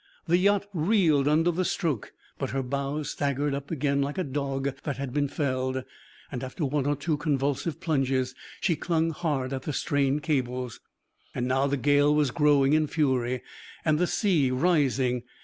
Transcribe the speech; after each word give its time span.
The 0.25 0.37
yacht 0.39 0.65
reeled 0.73 1.27
under 1.27 1.51
the 1.51 1.63
stroke, 1.63 2.11
but 2.39 2.49
her 2.49 2.63
bows 2.63 3.11
staggered 3.11 3.53
up 3.53 3.69
again 3.69 4.01
like 4.01 4.17
a 4.17 4.23
dog 4.23 4.73
that 4.81 4.97
has 4.97 5.11
been 5.11 5.27
felled, 5.27 5.83
and 6.31 6.43
after 6.43 6.65
one 6.65 6.87
or 6.87 6.95
two 6.95 7.17
convulsive 7.17 7.79
plunges 7.79 8.33
she 8.61 8.75
clung 8.75 9.11
hard 9.11 9.53
at 9.53 9.61
the 9.61 9.73
strained 9.73 10.23
cables. 10.23 10.79
And 11.35 11.47
now 11.47 11.67
the 11.67 11.77
gale 11.77 12.15
was 12.15 12.31
growing 12.31 12.73
in 12.73 12.87
fury, 12.87 13.43
and 13.85 13.99
the 13.99 14.07
sea 14.07 14.49
rising. 14.49 15.21